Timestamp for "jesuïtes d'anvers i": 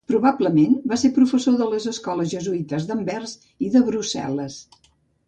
2.31-3.71